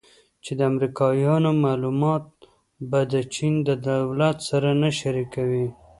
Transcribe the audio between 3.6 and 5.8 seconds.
له دولت سره نه شریکوي